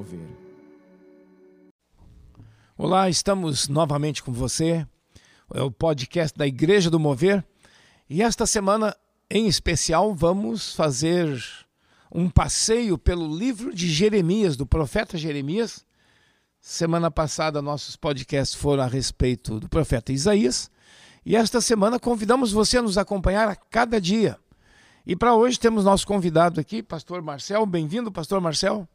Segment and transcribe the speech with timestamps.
[0.00, 0.28] Mover.
[2.78, 4.86] Olá, estamos novamente com você.
[5.52, 7.44] É o podcast da Igreja do Mover.
[8.08, 8.96] E esta semana,
[9.28, 11.38] em especial, vamos fazer
[12.10, 15.84] um passeio pelo livro de Jeremias, do profeta Jeremias.
[16.58, 20.70] Semana passada, nossos podcasts foram a respeito do profeta Isaías.
[21.26, 24.38] E esta semana convidamos você a nos acompanhar a cada dia.
[25.06, 27.66] E para hoje temos nosso convidado aqui, pastor Marcel.
[27.66, 28.88] Bem-vindo, pastor Marcel.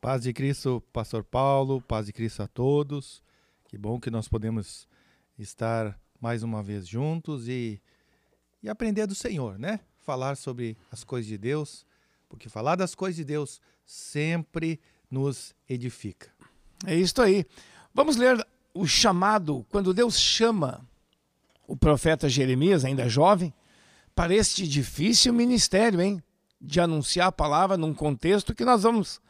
[0.00, 3.20] Paz de Cristo, pastor Paulo, paz de Cristo a todos.
[3.64, 4.86] Que bom que nós podemos
[5.36, 7.82] estar mais uma vez juntos e,
[8.62, 9.80] e aprender do Senhor, né?
[9.96, 11.84] Falar sobre as coisas de Deus,
[12.28, 16.30] porque falar das coisas de Deus sempre nos edifica.
[16.86, 17.44] É isso aí.
[17.92, 20.88] Vamos ler o chamado, quando Deus chama
[21.66, 23.52] o profeta Jeremias, ainda jovem,
[24.14, 26.22] para este difícil ministério, hein?
[26.60, 29.20] De anunciar a palavra num contexto que nós vamos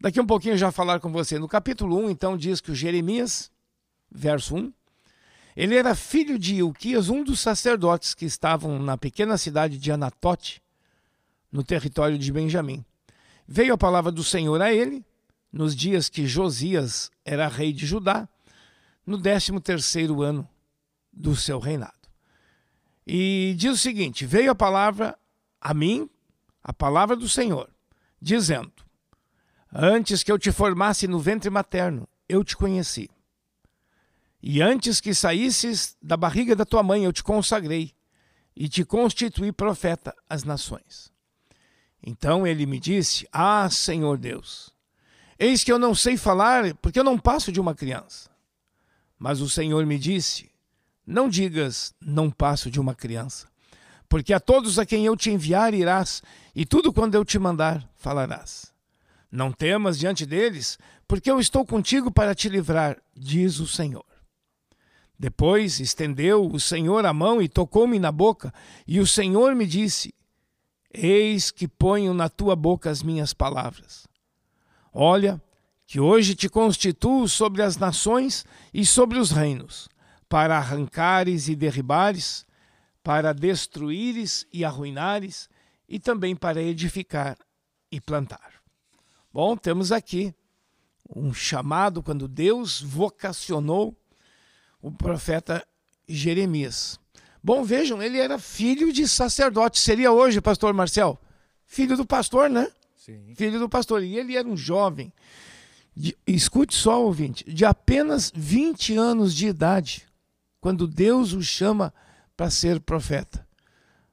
[0.00, 1.38] daqui um pouquinho já falar com você.
[1.38, 3.50] No capítulo 1, então, diz que o Jeremias,
[4.10, 4.72] verso 1,
[5.56, 10.62] ele era filho de Ilquias, um dos sacerdotes que estavam na pequena cidade de Anatote,
[11.50, 12.84] no território de Benjamim.
[13.46, 15.04] Veio a palavra do Senhor a ele,
[15.52, 18.28] nos dias que Josias era rei de Judá,
[19.04, 20.48] no décimo terceiro ano
[21.12, 21.92] do seu reinado.
[23.06, 25.18] E diz o seguinte: Veio a palavra
[25.60, 26.08] a mim,
[26.62, 27.68] a palavra do Senhor,
[28.20, 28.72] dizendo:
[29.72, 33.10] Antes que eu te formasse no ventre materno, eu te conheci.
[34.42, 37.92] E antes que saísses da barriga da tua mãe, eu te consagrei
[38.56, 41.12] e te constituí profeta às nações.
[42.02, 44.72] Então ele me disse: Ah, Senhor Deus,
[45.38, 48.30] eis que eu não sei falar, porque eu não passo de uma criança.
[49.18, 50.50] Mas o Senhor me disse:
[51.06, 53.48] Não digas, não passo de uma criança,
[54.08, 56.22] porque a todos a quem eu te enviar irás,
[56.54, 58.72] e tudo quando eu te mandar falarás.
[59.30, 64.04] Não temas diante deles, porque eu estou contigo para te livrar, diz o Senhor.
[65.18, 68.54] Depois estendeu o Senhor a mão e tocou-me na boca,
[68.86, 70.14] e o Senhor me disse:
[70.92, 74.06] Eis que ponho na tua boca as minhas palavras.
[74.92, 75.42] Olha,
[75.86, 79.88] que hoje te constituo sobre as nações e sobre os reinos,
[80.28, 82.46] para arrancares e derribares,
[83.02, 85.48] para destruíres e arruinares,
[85.88, 87.36] e também para edificar
[87.90, 88.52] e plantar.
[89.38, 90.34] Bom, temos aqui
[91.14, 93.96] um chamado quando Deus vocacionou
[94.82, 95.64] o profeta
[96.08, 96.98] Jeremias.
[97.40, 99.78] Bom, vejam, ele era filho de sacerdote.
[99.78, 101.16] Seria hoje, pastor Marcel?
[101.64, 102.68] Filho do pastor, né?
[102.96, 103.32] Sim.
[103.36, 104.02] Filho do pastor.
[104.02, 105.12] E ele era um jovem,
[105.94, 110.04] de, escute só, ouvinte, de apenas 20 anos de idade,
[110.60, 111.94] quando Deus o chama
[112.36, 113.46] para ser profeta.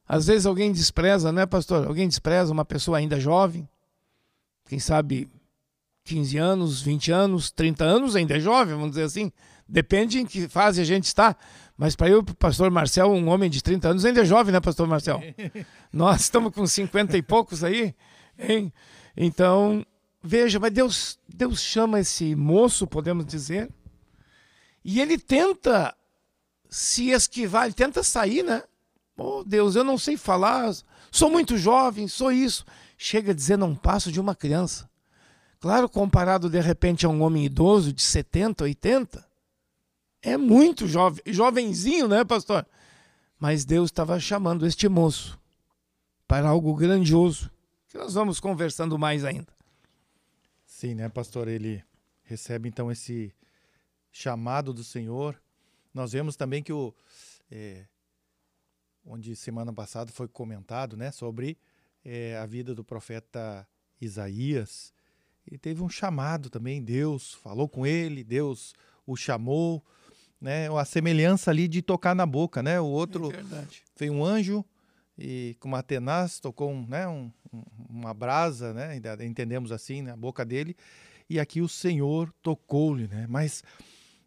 [0.08, 1.88] Às vezes alguém despreza, não é, pastor?
[1.88, 3.68] Alguém despreza uma pessoa ainda jovem,
[4.68, 5.30] quem sabe
[6.06, 9.32] 15 anos, 20 anos, 30 anos, ainda é jovem, vamos dizer assim.
[9.68, 11.36] Depende em que fase a gente está.
[11.78, 14.88] Mas para eu, pastor Marcel, um homem de 30 anos, ainda é jovem, né, pastor
[14.88, 15.22] Marcel?
[15.92, 17.94] Nós estamos com 50 e poucos aí,
[18.38, 18.72] hein?
[19.18, 19.86] Então,
[20.22, 23.70] veja, mas Deus, Deus chama esse moço, podemos dizer,
[24.84, 25.96] e ele tenta
[26.70, 28.64] se esquivar, ele tenta sair, né?
[29.18, 30.72] Oh, Deus, eu não sei falar,
[31.16, 32.66] sou muito jovem, sou isso.
[32.98, 34.90] Chega a dizer, não passo de uma criança.
[35.60, 39.26] Claro, comparado de repente a um homem idoso de 70, 80,
[40.22, 42.68] é muito jovem, jovenzinho, né, pastor?
[43.40, 45.40] Mas Deus estava chamando este moço
[46.28, 47.52] para algo grandioso,
[47.88, 49.54] que nós vamos conversando mais ainda.
[50.66, 51.48] Sim, né, pastor?
[51.48, 51.84] Ele
[52.24, 53.34] recebe então esse
[54.12, 55.40] chamado do Senhor.
[55.94, 56.94] Nós vemos também que o.
[57.50, 57.86] É,
[59.06, 61.58] onde semana passada foi comentado, né, sobre
[62.04, 63.68] é, a vida do profeta
[64.02, 64.94] Isaías.
[65.48, 68.74] Ele teve um chamado também, Deus falou com ele, Deus
[69.06, 69.86] o chamou
[70.46, 70.68] né?
[70.70, 72.80] A semelhança ali de tocar na boca, né?
[72.80, 74.64] O outro é foi um anjo
[75.18, 77.08] e com uma tenaz tocou um, né?
[77.08, 77.32] Um,
[77.90, 78.96] uma brasa, né?
[79.22, 80.18] Entendemos assim, na né?
[80.18, 80.76] boca dele.
[81.28, 83.26] E aqui o Senhor tocou-lhe, né?
[83.28, 83.64] Mas,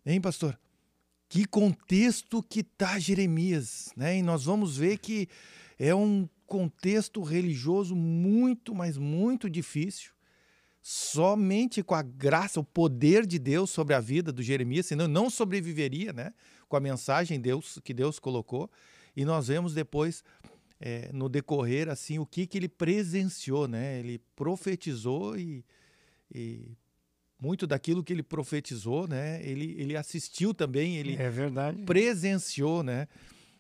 [0.05, 0.59] hein, pastor?
[1.29, 4.19] Que contexto que tá Jeremias, né?
[4.19, 5.29] E nós vamos ver que
[5.79, 10.13] é um contexto religioso muito, mas muito difícil
[10.91, 15.29] somente com a graça, o poder de Deus sobre a vida do Jeremias, senão não
[15.29, 16.33] sobreviveria, né?
[16.67, 18.71] Com a mensagem Deus que Deus colocou.
[19.15, 20.25] E nós vemos depois
[20.81, 23.99] é, no decorrer assim o que que ele presenciou, né?
[23.99, 25.63] Ele profetizou e,
[26.35, 26.71] e
[27.41, 29.41] muito daquilo que ele profetizou, né?
[29.43, 31.31] Ele, ele assistiu também, ele é
[31.85, 33.07] presenciou, né?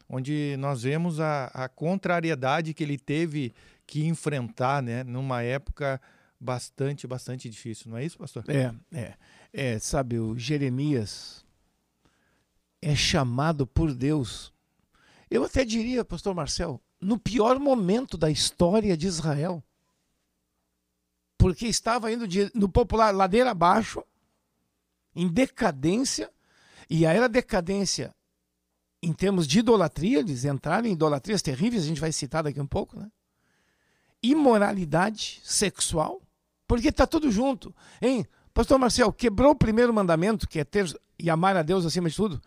[0.08, 3.52] Onde nós vemos a, a contrariedade que ele teve
[3.86, 5.04] que enfrentar, né?
[5.04, 6.00] Numa época
[6.40, 8.44] bastante, bastante difícil, não é isso, pastor?
[8.48, 9.14] É, é.
[9.52, 11.44] é sabe, o Jeremias
[12.80, 14.52] é chamado por Deus.
[15.30, 19.62] Eu até diria, pastor Marcel, no pior momento da história de Israel.
[21.38, 24.02] Porque estava indo de, no popular ladeira abaixo,
[25.14, 26.30] em decadência,
[26.90, 28.14] e aí era decadência
[29.02, 32.66] em termos de idolatria, eles entraram em idolatrias terríveis, a gente vai citar daqui um
[32.66, 33.10] pouco, né?
[34.22, 36.20] Imoralidade sexual,
[36.66, 37.74] porque está tudo junto.
[38.02, 38.26] Hein?
[38.52, 42.16] Pastor Marcel, quebrou o primeiro mandamento, que é ter e amar a Deus acima de
[42.16, 42.42] tudo.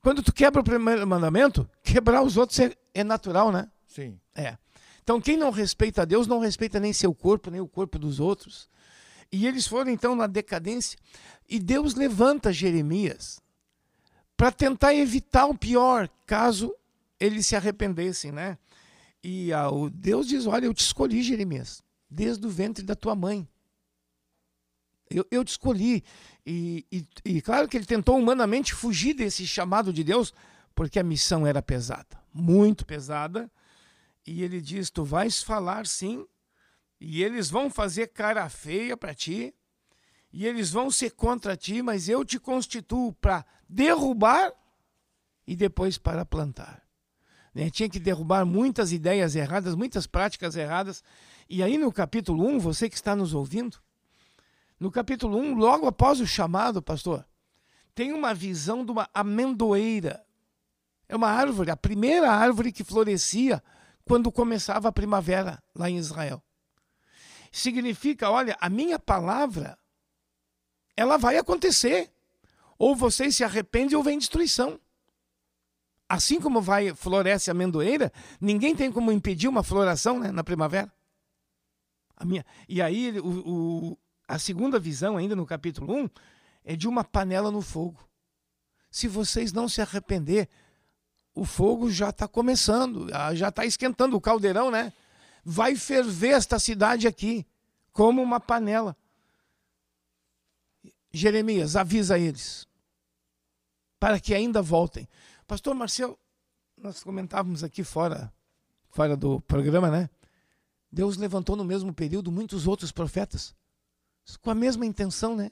[0.00, 3.70] Quando tu quebra o primeiro mandamento, quebrar os outros é, é natural, né?
[3.86, 4.20] Sim.
[4.34, 4.58] É.
[5.04, 8.18] Então, quem não respeita a Deus não respeita nem seu corpo, nem o corpo dos
[8.18, 8.70] outros.
[9.30, 10.98] E eles foram então na decadência.
[11.46, 13.38] E Deus levanta Jeremias
[14.34, 16.74] para tentar evitar o pior, caso
[17.20, 18.56] eles se arrependessem, né?
[19.22, 23.14] E a, o Deus diz: Olha, eu te escolhi, Jeremias, desde o ventre da tua
[23.14, 23.46] mãe.
[25.10, 26.02] Eu, eu te escolhi.
[26.46, 30.32] E, e, e claro que ele tentou humanamente fugir desse chamado de Deus,
[30.74, 33.50] porque a missão era pesada, muito pesada.
[34.26, 36.26] E ele diz: Tu vais falar sim,
[37.00, 39.54] e eles vão fazer cara feia para ti,
[40.32, 44.52] e eles vão ser contra ti, mas eu te constituo para derrubar
[45.46, 46.82] e depois para plantar.
[47.54, 47.70] Né?
[47.70, 51.04] Tinha que derrubar muitas ideias erradas, muitas práticas erradas.
[51.48, 53.78] E aí no capítulo 1, você que está nos ouvindo,
[54.80, 57.24] no capítulo 1, logo após o chamado, pastor,
[57.94, 60.24] tem uma visão de uma amendoeira.
[61.08, 63.62] É uma árvore, a primeira árvore que florescia
[64.04, 66.42] quando começava a primavera lá em Israel.
[67.50, 69.78] Significa, olha, a minha palavra
[70.96, 72.10] ela vai acontecer.
[72.78, 74.80] Ou vocês se arrependem ou vem destruição.
[76.08, 80.92] Assim como vai floresce a amendoeira, ninguém tem como impedir uma floração né, na primavera.
[82.16, 83.98] A minha, e aí o, o,
[84.28, 86.10] a segunda visão, ainda no capítulo 1,
[86.64, 88.08] é de uma panela no fogo.
[88.90, 90.48] Se vocês não se arrepender,
[91.34, 94.92] o fogo já está começando, já está esquentando o caldeirão, né?
[95.44, 97.44] Vai ferver esta cidade aqui,
[97.92, 98.96] como uma panela.
[101.12, 102.66] Jeremias, avisa eles,
[103.98, 105.08] para que ainda voltem.
[105.46, 106.18] Pastor Marcel,
[106.76, 108.32] nós comentávamos aqui fora,
[108.90, 110.10] fora do programa, né?
[110.90, 113.54] Deus levantou no mesmo período muitos outros profetas,
[114.40, 115.50] com a mesma intenção, né?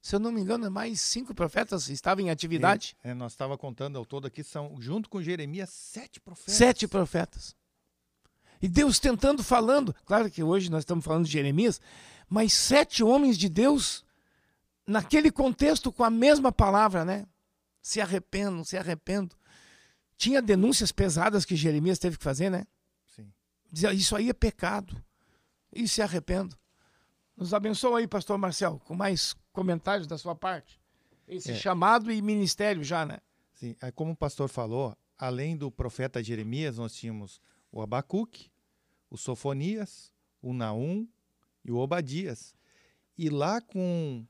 [0.00, 2.96] Se eu não me engano, mais cinco profetas estavam em atividade.
[3.04, 6.54] É, é nós estava contando ao todo aqui, são, junto com Jeremias, sete profetas.
[6.54, 7.54] Sete profetas.
[8.62, 9.94] E Deus tentando, falando.
[10.04, 11.80] Claro que hoje nós estamos falando de Jeremias,
[12.28, 14.04] mas sete homens de Deus
[14.86, 17.26] naquele contexto com a mesma palavra, né?
[17.82, 19.36] Se arrependo, se arrependo.
[20.16, 22.66] Tinha denúncias pesadas que Jeremias teve que fazer, né?
[23.14, 23.32] Sim.
[23.70, 25.02] Dizia, isso aí é pecado.
[25.72, 26.58] E se arrependo.
[27.40, 30.78] Nos abençoa aí, pastor Marcel, com mais comentários da sua parte.
[31.26, 31.54] Esse é.
[31.54, 33.16] chamado e ministério já, né?
[33.54, 37.40] Sim, é como o pastor falou, além do profeta Jeremias, nós tínhamos
[37.72, 38.50] o Abacuque,
[39.08, 41.08] o Sofonias, o Naum
[41.64, 42.54] e o Obadias.
[43.16, 44.22] E lá com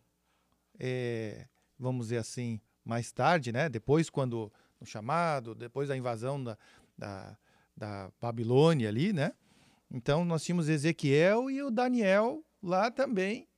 [0.79, 3.69] é, vamos dizer assim, mais tarde, né?
[3.69, 6.57] Depois, quando no chamado, depois da invasão da,
[6.97, 7.37] da,
[7.77, 9.33] da Babilônia ali, né?
[9.91, 13.49] Então nós tínhamos Ezequiel e o Daniel lá também,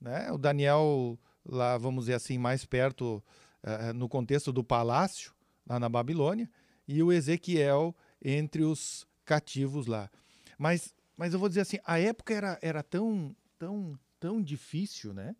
[0.00, 0.30] né?
[0.32, 3.22] O Daniel lá, vamos dizer assim, mais perto
[3.62, 5.32] uh, no contexto do palácio
[5.66, 6.50] lá na Babilônia
[6.86, 10.10] e o Ezequiel entre os cativos lá.
[10.58, 15.34] Mas, mas eu vou dizer assim, a época era, era tão, tão, tão difícil, né?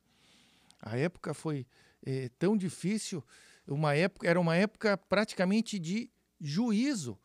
[0.81, 1.67] A época foi
[2.05, 3.23] é, tão difícil,
[3.67, 7.19] uma época era uma época praticamente de juízo,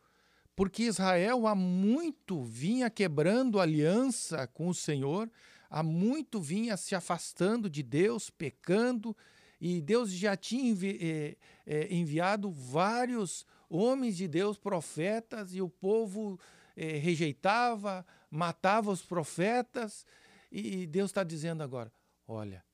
[0.54, 5.30] porque Israel há muito vinha quebrando aliança com o Senhor,
[5.68, 9.16] há muito vinha se afastando de Deus, pecando,
[9.60, 15.68] e Deus já tinha envi é, é, enviado vários homens de Deus, profetas, e o
[15.68, 16.38] povo
[16.76, 20.06] rejeitava, matava os profetas,
[20.50, 21.92] e Deus está dizendo agora:
[22.26, 22.64] olha,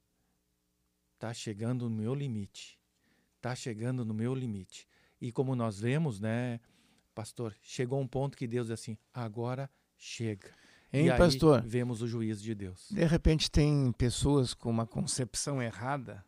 [1.14, 2.78] está chegando no meu limite.
[3.36, 4.88] Está chegando no meu limite.
[5.20, 6.60] E como nós vemos, né,
[7.14, 10.50] pastor, chegou um ponto que Deus diz assim: agora chega.
[10.94, 11.60] Hein, e pastor?
[11.62, 12.86] vemos o juízo de Deus.
[12.88, 16.24] De repente tem pessoas com uma concepção errada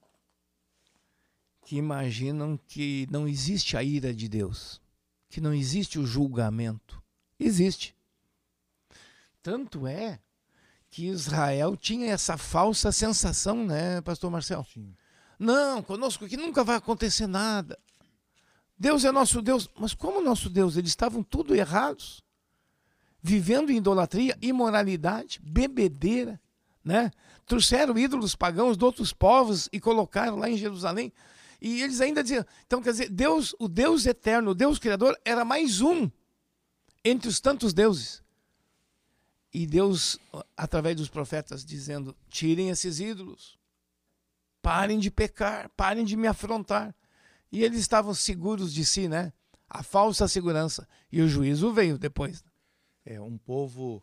[1.64, 4.80] que imaginam que não existe a ira de Deus,
[5.28, 7.00] que não existe o julgamento.
[7.38, 7.94] Existe.
[9.40, 10.18] Tanto é
[10.90, 14.66] que Israel tinha essa falsa sensação, né, pastor Marcel?
[14.72, 14.96] Sim.
[15.38, 17.78] Não, conosco aqui nunca vai acontecer nada.
[18.76, 19.70] Deus é nosso Deus.
[19.78, 20.76] Mas como nosso Deus?
[20.76, 22.25] Eles estavam tudo errados.
[23.28, 26.40] Vivendo em idolatria, imoralidade, bebedeira,
[26.84, 27.10] né?
[27.44, 31.12] Trouxeram ídolos pagãos de outros povos e colocaram lá em Jerusalém.
[31.60, 35.44] E eles ainda diziam, então quer dizer, Deus, o Deus eterno, o Deus criador era
[35.44, 36.08] mais um
[37.04, 38.22] entre os tantos deuses.
[39.52, 40.20] E Deus,
[40.56, 43.58] através dos profetas, dizendo: tirem esses ídolos,
[44.62, 46.94] parem de pecar, parem de me afrontar.
[47.50, 49.32] E eles estavam seguros de si, né?
[49.68, 50.86] A falsa segurança.
[51.10, 52.44] E o juízo veio depois.
[53.06, 54.02] É um povo,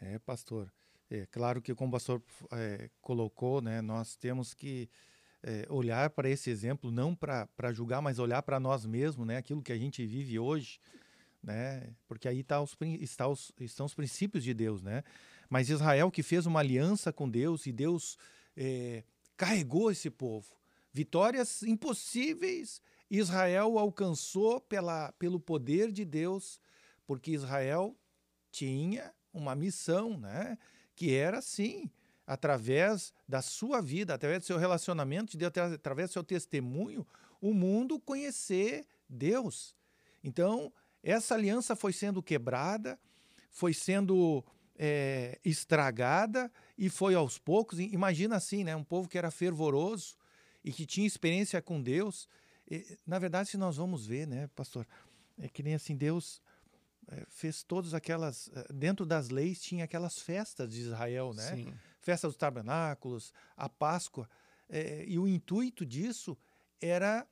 [0.00, 0.72] é, pastor.
[1.10, 2.22] É claro que, como o pastor
[2.52, 4.88] é, colocou, né, nós temos que
[5.42, 9.62] é, olhar para esse exemplo, não para julgar, mas olhar para nós mesmos, né, aquilo
[9.62, 10.80] que a gente vive hoje
[11.46, 11.94] né?
[12.08, 15.04] Porque aí tá os, está os, estão os princípios de Deus, né?
[15.48, 18.18] Mas Israel que fez uma aliança com Deus e Deus
[18.56, 19.04] é,
[19.36, 20.48] carregou esse povo.
[20.92, 26.60] Vitórias impossíveis Israel alcançou pela, pelo poder de Deus,
[27.06, 27.96] porque Israel
[28.50, 30.58] tinha uma missão, né?
[30.94, 31.90] Que era assim,
[32.26, 37.06] através da sua vida, através do seu relacionamento de Deus, através do seu testemunho,
[37.40, 39.74] o mundo conhecer Deus.
[40.24, 40.72] Então,
[41.02, 42.98] essa aliança foi sendo quebrada,
[43.50, 44.44] foi sendo
[44.74, 47.78] é, estragada e foi aos poucos.
[47.78, 48.74] Imagina assim, né?
[48.74, 50.16] Um povo que era fervoroso
[50.64, 52.28] e que tinha experiência com Deus.
[52.68, 54.86] E, na verdade, se nós vamos ver, né, pastor,
[55.38, 56.42] é que nem assim Deus
[57.28, 61.54] fez todas aquelas é, dentro das leis tinha aquelas festas de Israel, né?
[61.54, 61.74] Sim.
[62.00, 64.28] Festa dos tabernáculos, a Páscoa,
[64.68, 66.36] é, e o intuito disso
[66.80, 67.26] era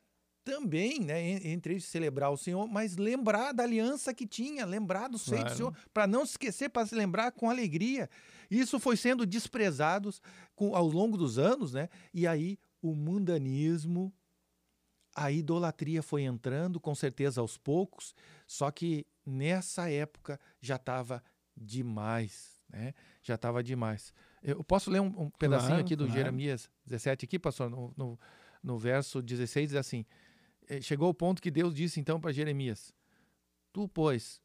[0.45, 5.19] também, né, entre eles celebrar o Senhor, mas lembrar da aliança que tinha, lembrar do
[5.19, 5.55] seio claro.
[5.55, 8.11] do Senhor, para não se esquecer, para se lembrar com alegria.
[8.51, 10.13] Isso foi sendo desprezado
[10.55, 11.89] com, ao longo dos anos, né?
[12.13, 14.13] E aí o mundanismo,
[15.15, 18.15] a idolatria foi entrando, com certeza aos poucos,
[18.47, 21.23] só que nessa época já estava
[21.57, 22.95] demais, né?
[23.23, 24.13] Já estava demais.
[24.43, 26.19] Eu posso ler um, um pedacinho claro, aqui do claro.
[26.19, 28.19] Jeremias 17 aqui, pastor, no, no,
[28.63, 30.05] no verso 16 diz assim:
[30.69, 32.93] eh, chegou o ponto que Deus disse então para Jeremias:
[33.73, 34.41] Tu, pois,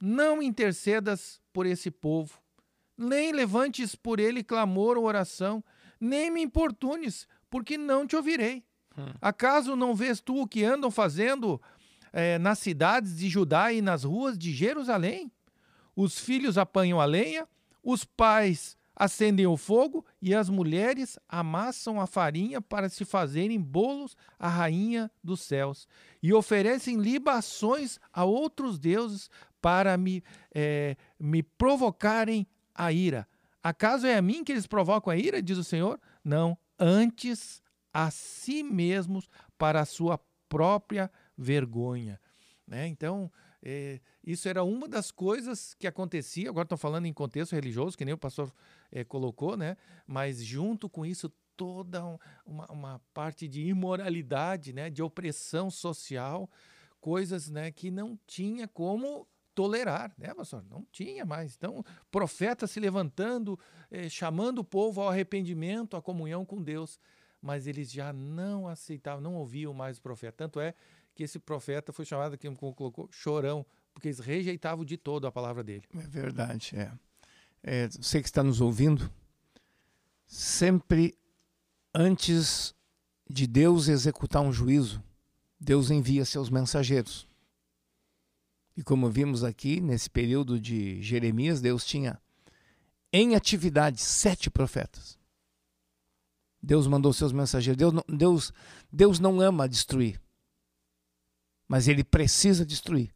[0.00, 2.40] não intercedas por esse povo,
[2.96, 5.62] nem levantes por ele clamor ou oração,
[6.00, 8.64] nem me importunes, porque não te ouvirei.
[8.96, 9.12] Hum.
[9.20, 11.60] Acaso não vês tu o que andam fazendo
[12.14, 15.30] eh, nas cidades de Judá e nas ruas de Jerusalém?
[15.96, 17.46] Os filhos apanham a lenha,
[17.82, 24.16] os pais acendem o fogo e as mulheres amassam a farinha para se fazerem bolos
[24.38, 25.88] à rainha dos céus
[26.22, 29.28] e oferecem libações a outros deuses
[29.60, 30.22] para me,
[30.54, 33.26] é, me provocarem a ira.
[33.62, 35.98] Acaso é a mim que eles provocam a ira, diz o Senhor?
[36.22, 39.28] Não, antes a si mesmos
[39.58, 42.20] para a sua própria vergonha.
[42.66, 42.86] Né?
[42.86, 43.30] Então,
[43.62, 46.50] é, isso era uma das coisas que acontecia.
[46.50, 48.52] Agora estou falando em contexto religioso, que nem o pastor
[48.92, 49.76] é, colocou, né?
[50.06, 52.04] Mas junto com isso toda
[52.44, 54.90] uma, uma, parte de imoralidade, né?
[54.90, 56.50] De opressão social,
[57.00, 57.70] coisas, né?
[57.70, 60.64] Que não tinha como tolerar, né, pastor?
[60.68, 61.54] Não tinha mais.
[61.56, 63.58] Então, profeta se levantando,
[63.90, 66.98] é, chamando o povo ao arrependimento, à comunhão com Deus,
[67.40, 70.36] mas eles já não aceitavam, não ouviam mais o profeta.
[70.36, 70.74] Tanto é
[71.14, 75.62] que esse profeta foi chamado, como colocou, chorão, porque eles rejeitavam de todo a palavra
[75.62, 75.84] dele.
[75.94, 76.92] É verdade, é.
[77.62, 79.10] é você que está nos ouvindo,
[80.26, 81.16] sempre
[81.94, 82.74] antes
[83.28, 85.02] de Deus executar um juízo,
[85.58, 87.26] Deus envia seus mensageiros.
[88.76, 92.20] E como vimos aqui, nesse período de Jeremias, Deus tinha
[93.12, 95.16] em atividade sete profetas.
[96.60, 97.78] Deus mandou seus mensageiros.
[97.78, 98.52] Deus não, Deus,
[98.92, 100.20] Deus não ama destruir,
[101.68, 103.14] mas ele precisa destruir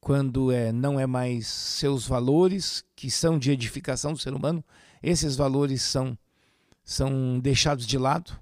[0.00, 4.64] quando é, não é mais seus valores, que são de edificação do ser humano,
[5.02, 6.16] esses valores são,
[6.84, 8.40] são deixados de lado.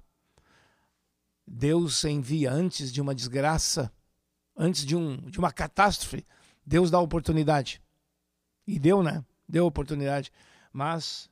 [1.45, 3.91] Deus envia antes de uma desgraça,
[4.55, 6.25] antes de, um, de uma catástrofe,
[6.65, 7.81] Deus dá oportunidade.
[8.65, 9.23] E deu, né?
[9.47, 10.31] Deu oportunidade.
[10.73, 11.29] Mas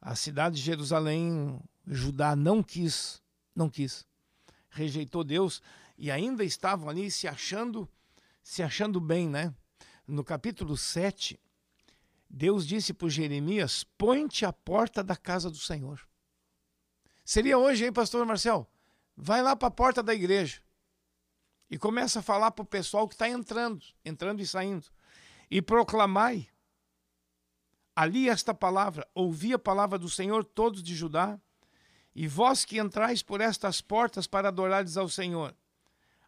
[0.00, 3.20] a cidade de Jerusalém, Judá não quis,
[3.54, 4.06] não quis.
[4.70, 5.60] Rejeitou Deus
[5.96, 7.88] e ainda estavam ali se achando,
[8.42, 9.54] se achando bem, né?
[10.06, 11.40] no capítulo 7,
[12.28, 16.00] Deus disse para Jeremias: põe-te à porta da casa do Senhor.
[17.24, 18.70] Seria hoje, hein, pastor Marcel?
[19.16, 20.60] Vai lá para a porta da igreja
[21.68, 24.86] e começa a falar para o pessoal que está entrando, entrando e saindo,
[25.50, 26.48] e proclamai
[27.94, 31.40] ali esta palavra: ouvi a palavra do Senhor, todos de Judá,
[32.14, 35.56] e vós que entrais por estas portas para adorares ao Senhor.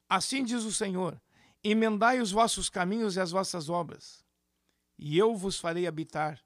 [0.08, 1.20] Assim diz o Senhor:
[1.62, 4.24] Emendai os vossos caminhos e as vossas obras,
[4.98, 6.40] e eu vos farei habitar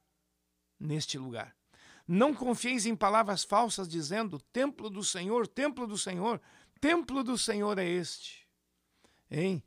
[0.79, 1.55] neste lugar.
[2.07, 6.41] Não confieis em palavras falsas, dizendo: Templo do Senhor, templo do Senhor,
[6.81, 8.49] templo do Senhor é este.
[9.31, 9.63] Hein?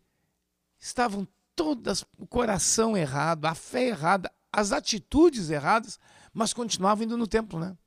[0.77, 5.97] Estavam todas o coração errado, a fé errada, as atitudes erradas,
[6.33, 7.77] mas continuavam indo no templo, né?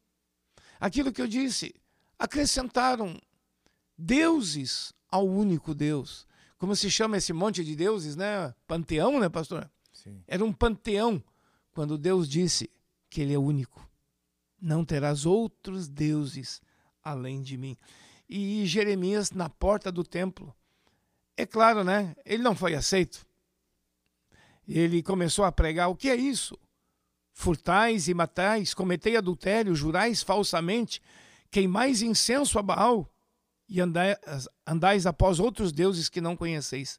[0.81, 1.75] Aquilo que eu disse,
[2.19, 3.21] acrescentaram
[3.97, 6.27] deuses ao único Deus.
[6.59, 8.55] Como se chama esse monte de deuses, né?
[8.67, 9.71] Panteão, né, pastor?
[9.93, 10.23] Sim.
[10.27, 11.23] Era um panteão
[11.73, 12.71] quando Deus disse
[13.09, 13.89] que ele é único.
[14.61, 16.61] Não terás outros deuses
[17.03, 17.77] além de mim.
[18.29, 20.55] E Jeremias na porta do templo.
[21.37, 22.17] É claro, né?
[22.25, 23.25] Ele não foi aceito.
[24.67, 26.59] Ele começou a pregar: o que é isso?
[27.33, 31.01] Furtais e matais, cometei adultério, jurais falsamente,
[31.51, 33.09] queimais incenso a Baal
[33.69, 36.99] e andais, após outros deuses que não conheceis.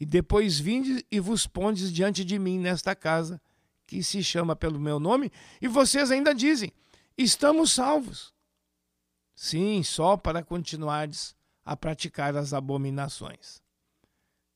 [0.00, 3.40] E depois vinde e vos pondes diante de mim nesta casa,
[3.86, 5.30] que se chama pelo meu nome,
[5.60, 6.72] e vocês ainda dizem:
[7.16, 8.34] estamos salvos.
[9.34, 13.62] Sim, só para continuardes a praticar as abominações.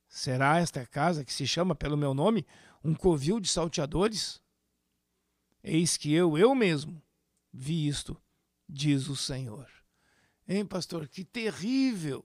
[0.08, 2.46] Será esta casa que se chama pelo meu nome
[2.82, 4.40] um covil de salteadores?
[5.62, 7.02] Eis que eu, eu mesmo,
[7.52, 8.20] vi isto,
[8.68, 9.75] diz o Senhor.
[10.48, 11.08] Hein, pastor?
[11.08, 12.24] Que terrível!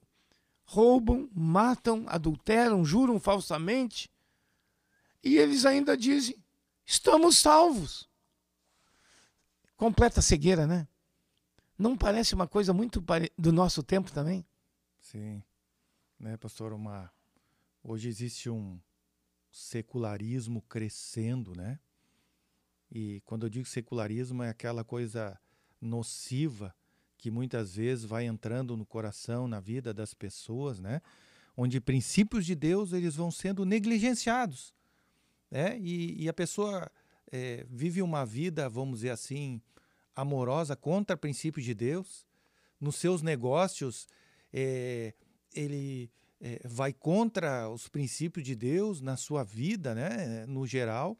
[0.64, 4.10] Roubam, matam, adulteram, juram falsamente
[5.22, 6.42] e eles ainda dizem:
[6.84, 8.08] estamos salvos.
[9.76, 10.86] Completa cegueira, né?
[11.76, 13.04] Não parece uma coisa muito
[13.36, 14.46] do nosso tempo também?
[15.00, 15.42] Sim.
[16.18, 16.72] Né, pastor?
[16.72, 17.12] Uma...
[17.82, 18.80] Hoje existe um
[19.50, 21.80] secularismo crescendo, né?
[22.90, 25.38] E quando eu digo secularismo, é aquela coisa
[25.80, 26.74] nociva
[27.22, 31.00] que muitas vezes vai entrando no coração, na vida das pessoas, né?
[31.56, 34.74] Onde princípios de Deus eles vão sendo negligenciados,
[35.48, 35.78] né?
[35.78, 36.90] E, e a pessoa
[37.30, 39.62] é, vive uma vida, vamos dizer assim,
[40.16, 42.26] amorosa contra princípios de Deus.
[42.80, 44.08] Nos seus negócios,
[44.52, 45.14] é,
[45.54, 50.44] ele é, vai contra os princípios de Deus na sua vida, né?
[50.46, 51.16] No geral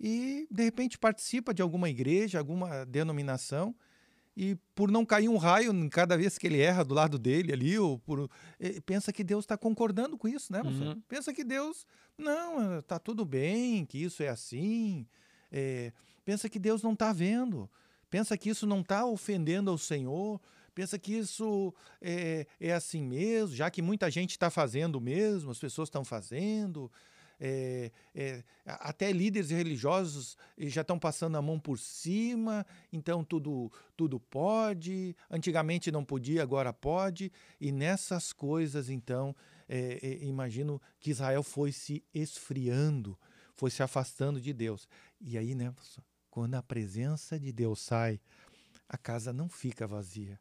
[0.00, 3.72] e de repente participa de alguma igreja, alguma denominação
[4.36, 7.78] e por não cair um raio cada vez que ele erra do lado dele ali,
[7.78, 8.30] ou por,
[8.84, 10.60] pensa que Deus está concordando com isso, né?
[10.60, 11.00] Uhum.
[11.08, 11.86] Pensa que Deus,
[12.18, 15.06] não, está tudo bem, que isso é assim.
[15.50, 15.90] É,
[16.24, 17.70] pensa que Deus não está vendo.
[18.10, 20.38] Pensa que isso não está ofendendo ao Senhor.
[20.74, 21.72] Pensa que isso
[22.02, 26.92] é, é assim mesmo, já que muita gente está fazendo mesmo, as pessoas estão fazendo
[27.38, 34.18] é, é, até líderes religiosos já estão passando a mão por cima, então tudo, tudo
[34.18, 35.14] pode.
[35.30, 37.30] Antigamente não podia, agora pode.
[37.60, 39.34] E nessas coisas, então,
[39.68, 43.18] é, é imagino que Israel foi se esfriando,
[43.54, 44.88] foi se afastando de Deus.
[45.20, 45.74] E aí, né,
[46.30, 48.20] quando a presença de Deus sai,
[48.88, 50.40] a casa não fica vazia.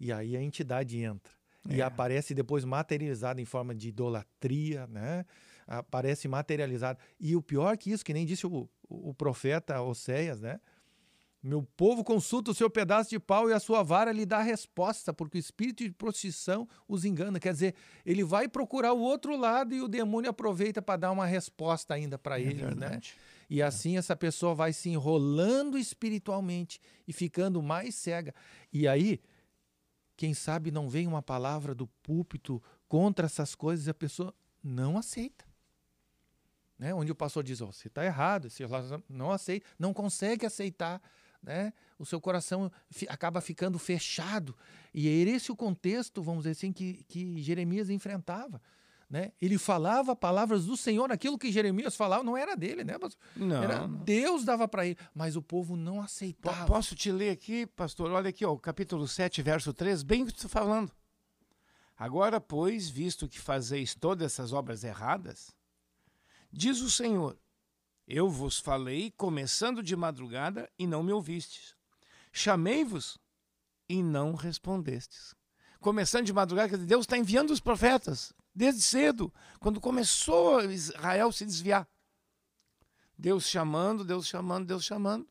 [0.00, 1.32] E aí a entidade entra.
[1.68, 1.84] E é.
[1.84, 5.24] aparece depois materializada em forma de idolatria, né?
[5.66, 6.98] Aparece materializado.
[7.18, 10.60] E o pior que isso, que nem disse o, o profeta Oséias, né?
[11.44, 15.12] Meu povo consulta o seu pedaço de pau e a sua vara lhe dá resposta,
[15.12, 17.38] porque o espírito de prostituição os engana.
[17.38, 21.26] Quer dizer, ele vai procurar o outro lado e o demônio aproveita para dar uma
[21.26, 22.98] resposta ainda para é ele, né?
[23.50, 28.34] E assim essa pessoa vai se enrolando espiritualmente e ficando mais cega.
[28.72, 29.20] E aí,
[30.16, 34.96] quem sabe não vem uma palavra do púlpito contra essas coisas e a pessoa não
[34.96, 35.44] aceita
[36.78, 36.94] né?
[36.94, 38.64] onde o pastor diz, oh, você está errado, você
[39.08, 41.00] não aceita, não consegue aceitar,
[41.42, 41.72] né?
[41.98, 42.70] o seu coração
[43.08, 44.56] acaba ficando fechado.
[44.92, 48.60] E era esse o contexto, vamos dizer assim, que, que Jeremias enfrentava.
[49.08, 49.32] Né?
[49.40, 52.96] Ele falava palavras do Senhor, aquilo que Jeremias falava não era dele, né?
[53.36, 53.62] Não.
[53.62, 56.66] Era, Deus dava para ele, mas o povo não aceitava.
[56.66, 58.10] Posso te ler aqui, pastor?
[58.10, 60.90] Olha aqui, ó, capítulo 7, verso 3, bem o que tu está falando.
[61.96, 65.54] Agora, pois, visto que fazeis todas essas obras erradas,
[66.56, 67.36] Diz o Senhor:
[68.06, 71.74] Eu vos falei começando de madrugada e não me ouvistes.
[72.32, 73.18] Chamei-vos
[73.88, 75.34] e não respondestes.
[75.80, 81.88] Começando de madrugada, Deus está enviando os profetas desde cedo, quando começou Israel se desviar.
[83.18, 85.28] Deus chamando, Deus chamando, Deus chamando.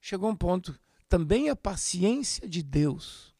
[0.00, 0.78] Chegou um ponto.
[1.08, 3.34] Também a paciência de Deus.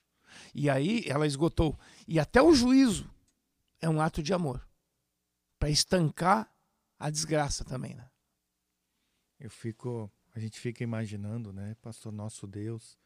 [0.53, 1.79] E aí ela esgotou.
[2.07, 3.09] E até o juízo
[3.81, 4.69] é um ato de amor
[5.57, 6.53] para estancar
[7.01, 8.09] a desgraça também, né?
[9.41, 12.97] Eu fico, a gente fica imaginando, né, pastor, nosso Deus,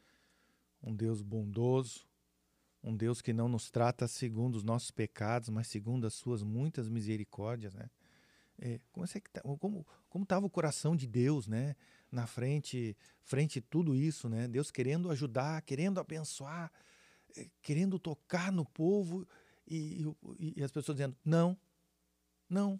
[0.83, 2.05] um Deus bondoso,
[2.83, 6.87] um Deus que não nos trata segundo os nossos pecados, mas segundo as suas muitas
[6.87, 7.89] misericórdias, né?
[8.59, 11.75] É, como é que tá, como como estava o coração de Deus, né?
[12.15, 14.47] na frente, frente tudo isso, né?
[14.47, 16.71] Deus querendo ajudar, querendo abençoar,
[17.35, 19.27] eh, querendo tocar no povo
[19.67, 20.05] e,
[20.39, 21.57] e, e as pessoas dizendo não,
[22.49, 22.79] não.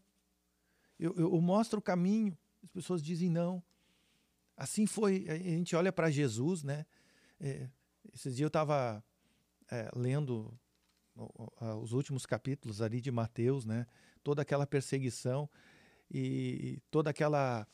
[0.99, 3.61] Eu, eu, mostro o caminho, as pessoas dizem não.
[4.55, 5.25] Assim foi.
[5.27, 6.85] A gente olha para Jesus, né?
[7.39, 7.69] É,
[8.13, 9.03] esses dias eu estava
[9.69, 10.57] é, lendo
[11.81, 13.85] os últimos capítulos ali de Mateus, né?
[14.23, 15.49] Toda aquela perseguição
[16.09, 17.67] e toda aquela,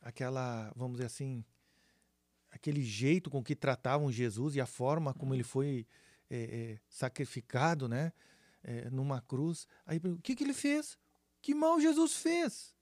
[0.00, 1.44] aquela, vamos dizer assim,
[2.50, 5.86] aquele jeito com que tratavam Jesus e a forma como ele foi
[6.30, 8.12] é, é, sacrificado, né?
[8.62, 9.66] É, numa cruz.
[9.84, 10.98] Aí, o que, que ele fez?
[11.46, 12.74] Que mal Jesus fez?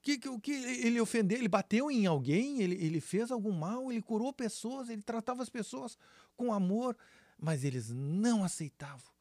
[0.00, 4.00] que, que, que ele ofendeu, ele bateu em alguém, ele, ele fez algum mal, ele
[4.00, 5.98] curou pessoas, ele tratava as pessoas
[6.38, 6.96] com amor,
[7.38, 9.12] mas eles não aceitavam,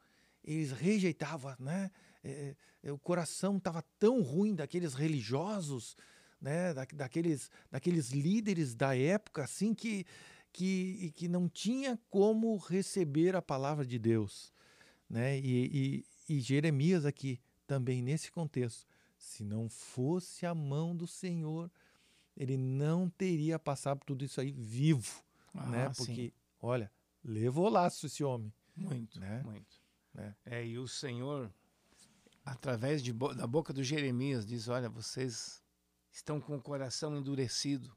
[0.41, 1.91] eles rejeitavam, né?
[2.23, 5.97] É, é, o coração estava tão ruim daqueles religiosos,
[6.39, 6.73] né?
[6.73, 10.05] Da, daqueles, daqueles líderes da época, assim, que,
[10.53, 14.53] que, que não tinha como receber a palavra de Deus.
[15.09, 15.37] Né?
[15.41, 18.85] E, e, e Jeremias aqui, também nesse contexto,
[19.17, 21.71] se não fosse a mão do Senhor,
[22.35, 25.23] ele não teria passado tudo isso aí vivo,
[25.53, 25.89] ah, né?
[25.95, 26.33] Porque, sim.
[26.61, 26.91] olha,
[27.23, 28.53] levou laço esse homem.
[28.75, 29.41] Muito, né?
[29.43, 29.81] muito.
[30.13, 30.35] Né?
[30.45, 31.53] É, e o Senhor,
[32.43, 35.63] através de, da boca do Jeremias, diz: Olha, vocês
[36.11, 37.95] estão com o coração endurecido.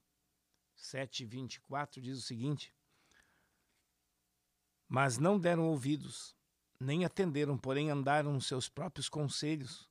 [0.77, 2.75] 7,24 diz o seguinte:
[4.89, 6.37] Mas não deram ouvidos,
[6.79, 9.89] nem atenderam, porém andaram nos seus próprios conselhos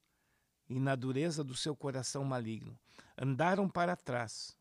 [0.69, 2.77] e na dureza do seu coração maligno.
[3.17, 4.57] Andaram para trás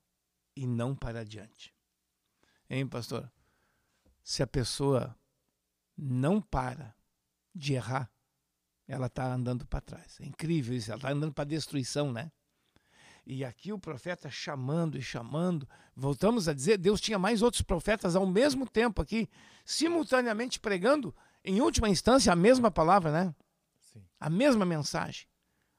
[0.57, 1.75] e não para adiante.
[2.69, 3.31] Hein, pastor?
[4.23, 5.17] Se a pessoa
[5.97, 6.95] não para
[7.55, 8.11] de errar,
[8.87, 10.19] ela está andando para trás.
[10.21, 12.31] É incrível isso, ela está andando para destruição, né?
[13.27, 15.67] E aqui o profeta chamando e chamando.
[15.97, 19.29] Voltamos a dizer, Deus tinha mais outros profetas ao mesmo tempo aqui,
[19.65, 23.35] simultaneamente pregando, em última instância, a mesma palavra, né?
[23.93, 24.03] Sim.
[24.19, 25.27] A mesma mensagem.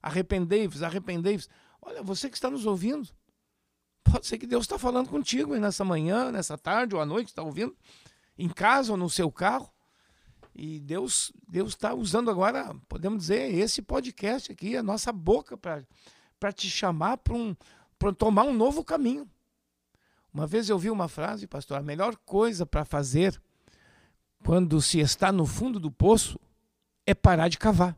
[0.02, 1.50] Arrependei-vos, arrependei-vos.
[1.82, 3.10] Olha, você que está nos ouvindo,
[4.04, 7.42] pode ser que Deus está falando contigo nessa manhã, nessa tarde ou à noite, está
[7.42, 7.76] ouvindo,
[8.38, 9.72] em casa ou no seu carro.
[10.54, 16.54] E Deus Deus está usando agora, podemos dizer, esse podcast aqui, a nossa boca, para
[16.54, 17.56] te chamar para um,
[18.18, 19.30] tomar um novo caminho.
[20.34, 23.42] Uma vez eu vi uma frase, pastor, a melhor coisa para fazer
[24.46, 26.40] quando se está no fundo do poço
[27.04, 27.98] é parar de cavar.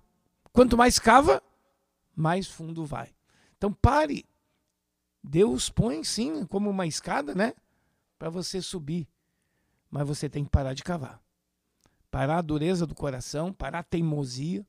[0.54, 1.44] Quanto mais cava,
[2.16, 3.14] mais fundo vai.
[3.58, 4.26] Então pare.
[5.22, 7.54] Deus põe sim como uma escada, né?
[8.18, 9.10] Para você subir.
[9.92, 11.22] Mas você tem que parar de cavar.
[12.10, 14.66] Parar a dureza do coração, parar a teimosia,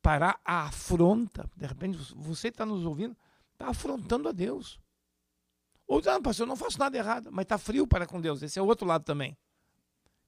[0.00, 1.50] parar a afronta.
[1.54, 3.14] De repente você está nos ouvindo,
[3.52, 4.80] está afrontando a Deus.
[5.86, 8.42] Ou, não, pastor, eu não faço nada errado, mas está frio para com Deus.
[8.42, 9.36] Esse é o outro lado também.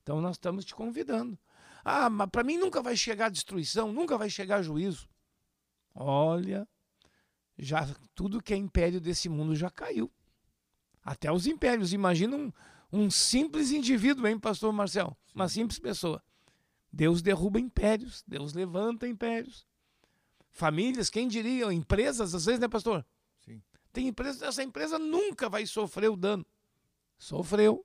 [0.03, 1.39] Então nós estamos te convidando.
[1.85, 5.09] Ah, mas para mim nunca vai chegar destruição, nunca vai chegar juízo.
[5.95, 6.69] Olha,
[7.59, 10.11] já tudo que é império desse mundo já caiu.
[11.03, 11.93] Até os impérios.
[11.93, 12.53] Imagina um,
[12.93, 15.17] um simples indivíduo, hein, pastor Marcel?
[15.35, 16.23] Uma simples pessoa.
[16.93, 19.67] Deus derruba impérios, Deus levanta impérios.
[20.51, 21.73] Famílias, quem diria?
[21.73, 23.07] Empresas, às vezes, né, pastor?
[23.39, 23.63] Sim.
[23.93, 26.45] Tem empresa, essa empresa nunca vai sofrer o dano.
[27.17, 27.85] Sofreu.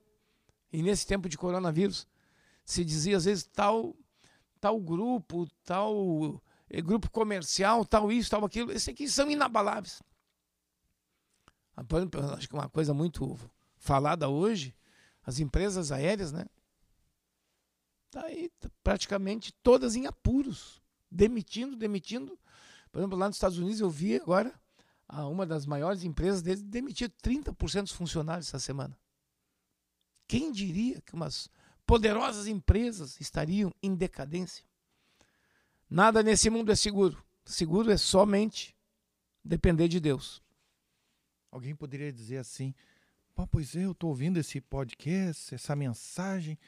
[0.72, 2.06] E nesse tempo de coronavírus,
[2.64, 3.96] se dizia às vezes tal
[4.60, 8.72] tal grupo, tal é, grupo comercial, tal isso, tal aquilo.
[8.72, 10.02] Esses aqui são inabaláveis.
[12.36, 13.38] Acho que uma coisa muito
[13.76, 14.74] falada hoje,
[15.22, 16.46] as empresas aéreas, né?
[18.10, 18.50] Tá aí
[18.82, 22.38] praticamente todas em apuros, demitindo, demitindo.
[22.90, 24.58] Por exemplo, lá nos Estados Unidos eu vi agora
[25.08, 28.96] uma das maiores empresas deles demitir 30% dos funcionários essa semana.
[30.28, 31.48] Quem diria que umas
[31.86, 34.64] poderosas empresas estariam em decadência?
[35.88, 37.24] Nada nesse mundo é seguro.
[37.44, 38.76] Seguro é somente
[39.44, 40.42] depender de Deus.
[41.50, 42.74] Alguém poderia dizer assim:
[43.50, 46.58] pois é, eu estou ouvindo esse podcast, essa mensagem.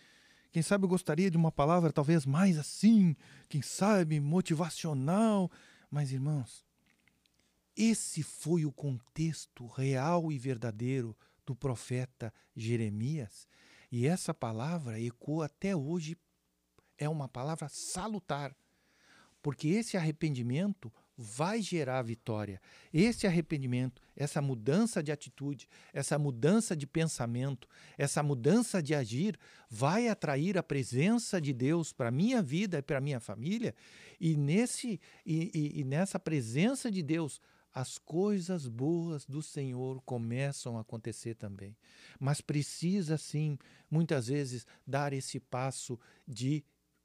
[0.53, 3.17] Quem sabe eu gostaria de uma palavra talvez mais assim,
[3.49, 5.51] quem sabe motivacional.
[5.91, 6.65] Mas, irmãos,
[7.77, 11.17] esse foi o contexto real e verdadeiro
[11.49, 13.49] do profeta Jeremias.
[13.91, 16.15] E essa palavra ecoa até hoje,
[16.99, 18.55] é uma palavra salutar
[19.41, 22.61] porque esse arrependimento vai gerar vitória.
[22.93, 29.39] Esse arrependimento, essa mudança de atitude, essa mudança de pensamento, essa mudança de agir,
[29.71, 33.75] vai atrair a presença de Deus para a minha vida e para a minha família.
[34.21, 37.41] E, nesse, e, e, e nessa presença de Deus,
[37.79, 41.77] as coisas boas do Senhor começam a acontecer também.
[42.19, 43.57] Mas precisa, sim,
[43.89, 46.65] muitas vezes, dar esse passo de,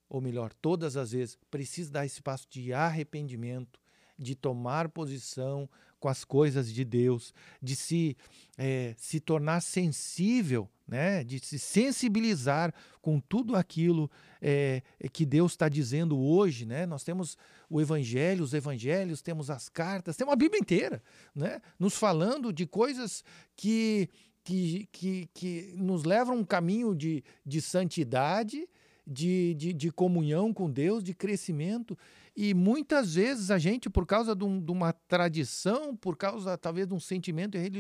[0.10, 3.80] ou melhor, todas as vezes, precisa dar esse passo de arrependimento,
[4.18, 8.18] de tomar posição com as coisas de Deus, de se,
[8.58, 11.24] é, se tornar sensível, né?
[11.24, 14.10] de se sensibilizar com tudo aquilo
[14.42, 16.66] é, que Deus está dizendo hoje.
[16.66, 16.86] Né?
[16.86, 17.38] Nós temos
[17.70, 21.02] o Evangelho, os Evangelhos, temos as cartas, temos a Bíblia inteira,
[21.34, 21.62] né?
[21.80, 23.24] nos falando de coisas
[23.56, 24.10] que,
[24.44, 28.68] que, que, que nos levam a um caminho de, de santidade,
[29.06, 31.98] de, de, de comunhão com Deus, de crescimento.
[32.36, 36.88] E muitas vezes a gente, por causa de, um, de, uma tradição, por causa talvez
[36.88, 37.72] de um sentimento de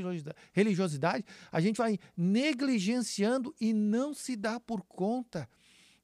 [0.51, 5.49] religiosidade, a gente vai negligenciando e não se dá por conta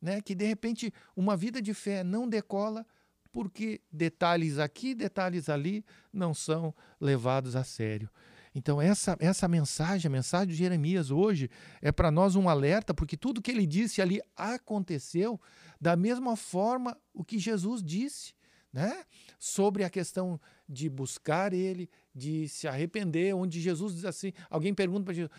[0.02, 2.86] né, que de repente uma vida de fé não decola
[3.32, 8.10] porque detalhes aqui, detalhes ali não são levados a sério.
[8.56, 13.16] Então, essa, essa mensagem, a mensagem de Jeremias hoje, é para nós um alerta, porque
[13.16, 15.40] tudo que ele disse ali aconteceu
[15.80, 18.34] da mesma forma o que Jesus disse
[18.72, 19.04] né?
[19.38, 25.06] sobre a questão de buscar Ele, de se arrepender, onde Jesus diz assim: alguém pergunta
[25.06, 25.32] para Jesus,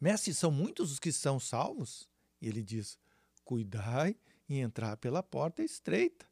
[0.00, 2.08] Mestre, são muitos os que são salvos?
[2.40, 2.98] E ele diz:
[3.44, 4.16] cuidai
[4.48, 6.26] e entrar pela porta estreita,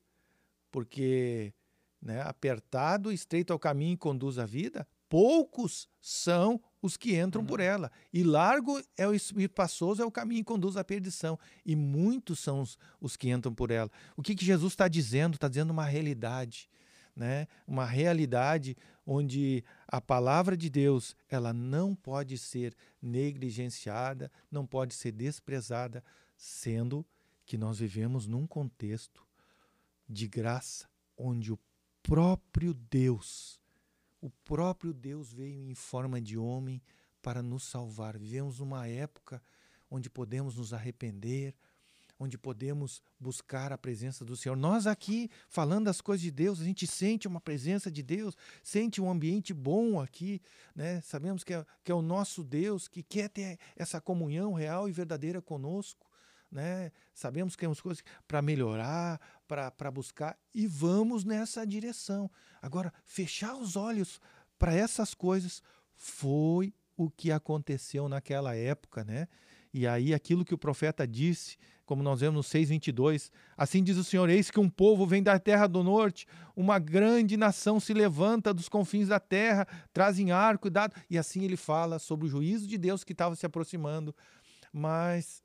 [0.70, 1.54] porque
[2.00, 7.40] né, apertado, estreito é o caminho que conduz à vida, poucos são os que entram
[7.40, 7.46] uhum.
[7.46, 7.90] por ela.
[8.12, 11.38] E largo é o espaçoso é o caminho que conduz à perdição.
[11.64, 13.90] E muitos são os, os que entram por ela.
[14.14, 15.36] O que, que Jesus está dizendo?
[15.36, 16.68] Está dizendo uma realidade.
[17.16, 17.48] Né?
[17.66, 25.12] Uma realidade onde a palavra de Deus ela não pode ser negligenciada, não pode ser
[25.12, 26.04] desprezada,
[26.36, 27.06] sendo
[27.46, 29.26] que nós vivemos num contexto
[30.06, 31.58] de graça, onde o
[32.02, 33.58] próprio Deus
[34.24, 36.80] o próprio Deus veio em forma de homem
[37.20, 38.16] para nos salvar.
[38.16, 39.42] Vivemos uma época
[39.90, 41.54] onde podemos nos arrepender,
[42.18, 44.56] onde podemos buscar a presença do Senhor.
[44.56, 48.98] Nós aqui, falando das coisas de Deus, a gente sente uma presença de Deus, sente
[48.98, 50.40] um ambiente bom aqui,
[50.74, 51.02] né?
[51.02, 54.92] Sabemos que é, que é o nosso Deus que quer ter essa comunhão real e
[54.92, 56.10] verdadeira conosco.
[56.54, 56.92] Né?
[57.12, 62.30] Sabemos que temos coisas para melhorar, para buscar e vamos nessa direção.
[62.62, 64.20] Agora, fechar os olhos
[64.56, 65.60] para essas coisas
[65.96, 69.26] foi o que aconteceu naquela época, né?
[69.72, 74.04] E aí aquilo que o profeta disse, como nós vemos no 6:22, assim diz o
[74.04, 78.54] Senhor: eis que um povo vem da terra do norte, uma grande nação se levanta
[78.54, 82.68] dos confins da terra, trazem arco e dado, e assim ele fala sobre o juízo
[82.68, 84.14] de Deus que estava se aproximando.
[84.72, 85.43] Mas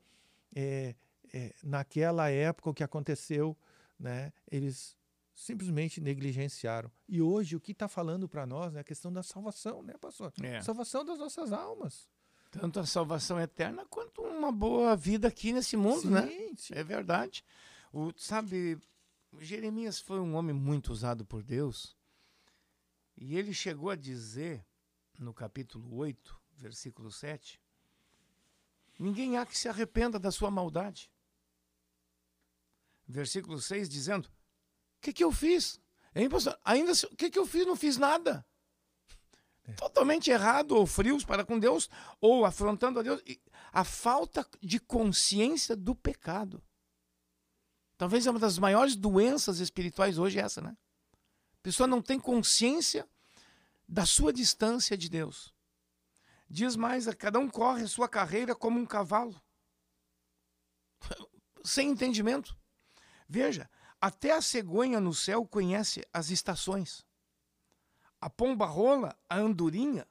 [0.54, 0.94] é,
[1.32, 3.56] é, naquela época o que aconteceu,
[3.98, 4.96] né, eles
[5.34, 6.90] simplesmente negligenciaram.
[7.08, 10.32] E hoje o que está falando para nós é a questão da salvação, né, pastor?
[10.42, 10.60] É.
[10.60, 12.08] Salvação das nossas almas.
[12.50, 16.26] Tanto a salvação eterna quanto uma boa vida aqui nesse mundo, sim, né?
[16.56, 16.74] Sim.
[16.74, 17.44] É verdade.
[17.92, 18.76] O, sabe,
[19.38, 21.96] Jeremias foi um homem muito usado por Deus.
[23.16, 24.64] E ele chegou a dizer,
[25.18, 27.60] no capítulo 8, versículo 7,
[29.00, 31.10] Ninguém há que se arrependa da sua maldade.
[33.08, 35.80] Versículo 6 dizendo: O que, que eu fiz?
[36.14, 36.60] Hein, pastor?
[36.62, 37.66] Ainda o que, que eu fiz?
[37.66, 38.44] Não fiz nada.
[39.64, 39.72] É.
[39.72, 41.88] Totalmente errado, ou frios para com Deus,
[42.20, 43.22] ou afrontando a Deus.
[43.72, 46.62] A falta de consciência do pecado.
[47.96, 50.76] Talvez é uma das maiores doenças espirituais hoje é essa, né?
[51.54, 53.08] A pessoa não tem consciência
[53.88, 55.54] da sua distância de Deus.
[56.52, 59.40] Diz mais, cada um corre a sua carreira como um cavalo.
[61.62, 62.58] Sem entendimento.
[63.28, 67.06] Veja, até a cegonha no céu conhece as estações.
[68.20, 70.04] A pomba rola, a andorinha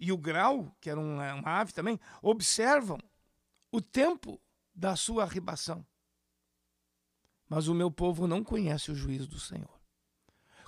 [0.00, 2.98] e o grau, que era uma, uma ave também, observam
[3.70, 4.40] o tempo
[4.74, 5.86] da sua arribação.
[7.48, 9.80] Mas o meu povo não conhece o juízo do Senhor.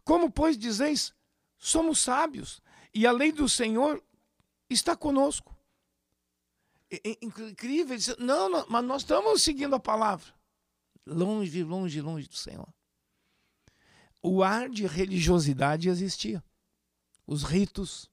[0.05, 1.13] Como, pois, dizeis,
[1.59, 2.63] somos sábios,
[2.95, 4.01] e a lei do Senhor
[4.69, 5.55] está conosco.
[7.21, 10.33] Incrível, não, não, mas nós estamos seguindo a palavra.
[11.07, 12.73] Longe, longe, longe do Senhor.
[14.23, 16.43] O ar de religiosidade existia.
[17.27, 18.11] Os ritos,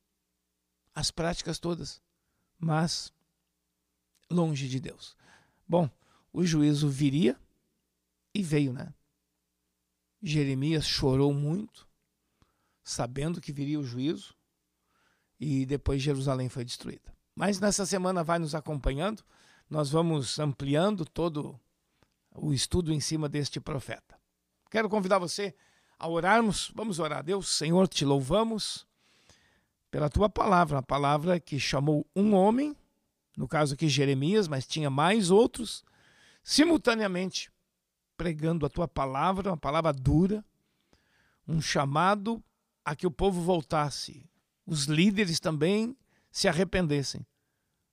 [0.93, 2.01] as práticas todas,
[2.57, 3.13] mas
[4.29, 5.15] longe de Deus.
[5.67, 5.89] Bom,
[6.33, 7.39] o juízo viria
[8.33, 8.93] e veio, né?
[10.21, 11.87] Jeremias chorou muito,
[12.83, 14.35] sabendo que viria o juízo,
[15.41, 17.11] e depois Jerusalém foi destruída.
[17.35, 19.23] Mas nessa semana vai nos acompanhando,
[19.67, 21.59] nós vamos ampliando todo
[22.35, 24.19] o estudo em cima deste profeta.
[24.69, 25.55] Quero convidar você
[25.97, 27.23] a orarmos, vamos orar.
[27.23, 28.85] Deus, Senhor, te louvamos
[29.89, 32.77] pela tua palavra, a palavra que chamou um homem,
[33.35, 35.83] no caso aqui Jeremias, mas tinha mais outros,
[36.43, 37.51] simultaneamente
[38.15, 40.45] pregando a tua palavra, uma palavra dura,
[41.47, 42.43] um chamado
[42.85, 44.29] a que o povo voltasse,
[44.71, 45.97] os líderes também
[46.31, 47.27] se arrependessem,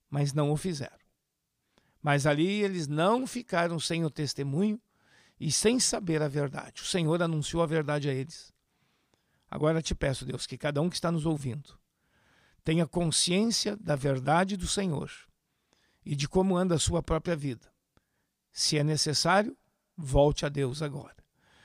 [0.08, 0.96] mas não o fizeram.
[2.00, 4.80] Mas ali eles não ficaram sem o testemunho
[5.40, 6.82] e sem saber a verdade.
[6.82, 8.54] O Senhor anunciou a verdade a eles.
[9.50, 11.76] Agora te peço, Deus, que cada um que está nos ouvindo
[12.62, 15.10] tenha consciência da verdade do Senhor
[16.06, 17.66] e de como anda a sua própria vida.
[18.52, 19.56] Se é necessário,
[19.96, 21.16] volte a Deus agora.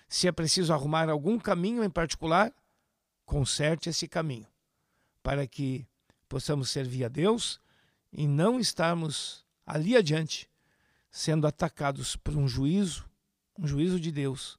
[0.10, 2.52] Se é preciso arrumar algum caminho em particular,
[3.26, 4.48] conserte esse caminho,
[5.24, 5.88] para que
[6.30, 7.60] possamos servir a Deus
[8.12, 10.50] e não estarmos ali adiante
[11.10, 13.10] sendo atacados por um juízo
[13.58, 14.58] um juízo de Deus,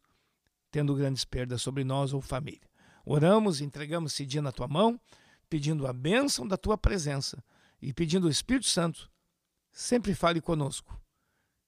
[0.70, 2.68] tendo grandes perdas sobre nós ou família.
[3.04, 5.00] Oramos, entregamos esse dia na tua mão,
[5.48, 7.42] pedindo a bênção da tua presença
[7.80, 9.10] e pedindo o Espírito Santo,
[9.70, 10.98] sempre fale conosco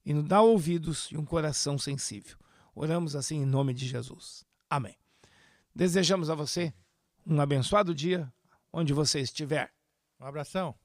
[0.05, 2.37] e nos dá ouvidos e um coração sensível.
[2.75, 4.45] Oramos assim em nome de Jesus.
[4.71, 4.97] Amém.
[5.75, 6.73] Desejamos a você
[7.27, 8.33] um abençoado dia
[8.77, 9.73] onde você estiver.
[10.21, 10.79] Um abração.